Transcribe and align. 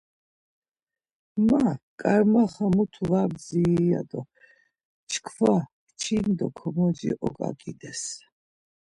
Ma 1.47 1.65
ǩarmaxa 1.99 2.65
mutu 2.75 3.03
var 3.11 3.27
bdziri 3.33 3.85
ya 3.91 4.01
do 4.09 4.21
çkva 5.09 5.55
çil 5.99 6.27
do 6.37 6.47
komoci 6.57 7.11
oǩaǩides. 7.25 8.01